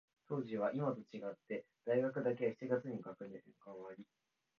[0.27, 4.03] 当時は、いまと違って、大学だけは七月に学年が終わり、